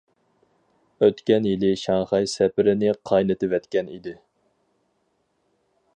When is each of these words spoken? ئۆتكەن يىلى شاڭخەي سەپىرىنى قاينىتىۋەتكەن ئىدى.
ئۆتكەن 1.07 1.45
يىلى 1.49 1.69
شاڭخەي 1.83 2.25
سەپىرىنى 2.33 2.95
قاينىتىۋەتكەن 3.11 3.95
ئىدى. 3.97 4.15